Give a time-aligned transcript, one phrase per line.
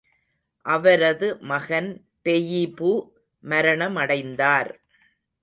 [0.65, 1.89] அவரது மகன்
[2.25, 2.91] பெயிபு
[3.43, 4.71] மரணமடைந்தார்!